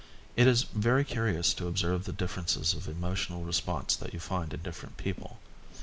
[0.35, 4.63] It is very curious to observe the differences of emotional response that you find in
[4.63, 5.37] different people.